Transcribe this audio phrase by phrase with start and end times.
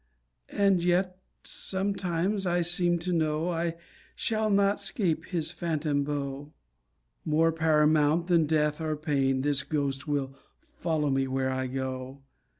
[0.49, 3.75] And yet sometimes I seem to know I
[4.15, 6.51] shall not 'scape his phantom bow;
[7.23, 10.33] More paramount than death or pain, This ghost will
[10.79, 12.23] follow where I go.